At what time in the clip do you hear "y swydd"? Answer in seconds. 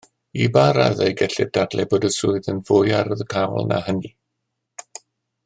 2.09-2.49